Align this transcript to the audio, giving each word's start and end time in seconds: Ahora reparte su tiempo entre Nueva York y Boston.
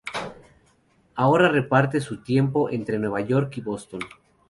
Ahora 1.13 1.47
reparte 1.49 2.01
su 2.01 2.23
tiempo 2.23 2.71
entre 2.71 2.97
Nueva 2.97 3.21
York 3.21 3.55
y 3.57 3.61
Boston. 3.61 3.99